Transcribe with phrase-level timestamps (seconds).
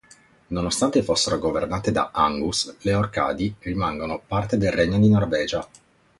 [0.47, 5.67] Nonostante fossero governate da Angus, le Orcadi rimasero parte del regno di Norvegia.